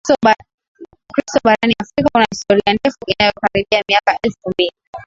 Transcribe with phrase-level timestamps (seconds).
[1.09, 4.71] Ukristo barani Afrika una historia ndefu inayokaribia miaka elfu mbili